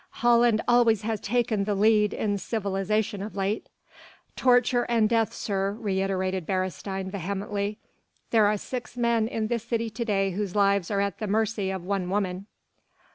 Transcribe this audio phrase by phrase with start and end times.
[0.25, 3.69] Holland always has taken the lead in civilization of late."
[4.35, 7.77] "Torture and death, sir," reiterated Beresteyn vehemently.
[8.31, 11.69] "There are six men in this city to day whose lives are at the mercy
[11.69, 12.47] of one woman."